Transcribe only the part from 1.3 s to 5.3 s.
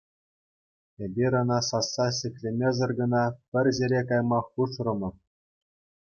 ӑна сасса ҫӗклемесӗр кӑна пӗр ҫӗре кайма хушрӑмӑр.